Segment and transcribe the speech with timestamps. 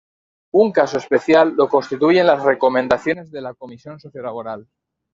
[0.53, 4.67] Un caso especial lo constituyen las recomendaciones de la Comisión Sociolaboral.